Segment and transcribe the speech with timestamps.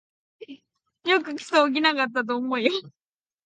[1.05, 2.71] よく訴訟起きなかったと思うよ